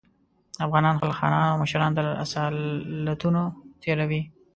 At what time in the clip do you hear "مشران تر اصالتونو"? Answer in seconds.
1.63-3.43